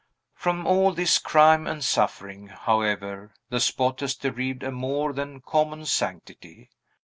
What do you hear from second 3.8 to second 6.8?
has derived a more than common sanctity.